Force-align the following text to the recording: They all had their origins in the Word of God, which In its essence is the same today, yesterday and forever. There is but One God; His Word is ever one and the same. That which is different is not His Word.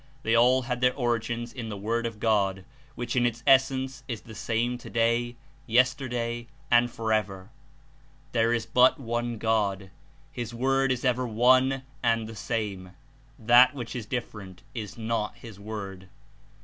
They 0.23 0.33
all 0.33 0.63
had 0.63 0.81
their 0.81 0.95
origins 0.95 1.53
in 1.53 1.69
the 1.69 1.77
Word 1.77 2.07
of 2.07 2.19
God, 2.19 2.65
which 2.95 3.15
In 3.15 3.23
its 3.27 3.43
essence 3.45 4.03
is 4.07 4.21
the 4.21 4.33
same 4.33 4.79
today, 4.79 5.35
yesterday 5.67 6.47
and 6.71 6.89
forever. 6.89 7.51
There 8.31 8.51
is 8.51 8.65
but 8.65 8.99
One 8.99 9.37
God; 9.37 9.91
His 10.31 10.55
Word 10.55 10.91
is 10.91 11.05
ever 11.05 11.27
one 11.27 11.83
and 12.01 12.27
the 12.27 12.35
same. 12.35 12.93
That 13.37 13.75
which 13.75 13.95
is 13.95 14.07
different 14.07 14.63
is 14.73 14.97
not 14.97 15.35
His 15.35 15.59
Word. 15.59 16.09